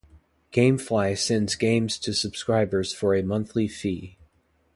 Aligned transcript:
GameFly 0.51 1.15
sends 1.15 1.53
games 1.53 1.99
to 1.99 2.11
subscribers 2.15 2.91
for 2.91 3.13
a 3.13 3.21
monthly 3.21 3.67
fee. 3.67 4.17